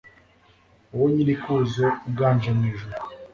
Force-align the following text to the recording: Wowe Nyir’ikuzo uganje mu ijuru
Wowe 0.93 1.07
Nyir’ikuzo 1.13 1.87
uganje 2.09 2.49
mu 2.57 2.63
ijuru 2.71 2.97